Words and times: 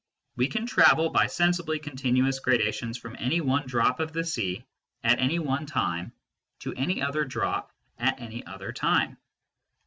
We 0.35 0.47
can 0.47 0.65
travel 0.65 1.11
by 1.11 1.27
sensibly 1.27 1.77
continuous 1.77 2.39
gradations 2.39 2.97
from 2.97 3.15
any 3.19 3.39
one 3.39 3.67
drop 3.67 3.99
of 3.99 4.13
the 4.13 4.23
sea 4.23 4.65
at 5.03 5.19
any 5.19 5.37
one 5.37 5.67
time 5.67 6.11
to 6.61 6.73
any 6.73 7.03
other 7.03 7.23
drop 7.23 7.71
at 7.99 8.19
any 8.19 8.43
other 8.43 8.71
time. 8.71 9.19